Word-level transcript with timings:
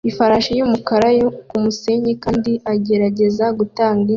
ifarashi 0.09 0.51
yumukara 0.59 1.07
kumusenyi 1.49 2.11
kandi 2.23 2.51
agerageza 2.73 3.45
gutunga 3.57 3.99
inka 4.01 4.09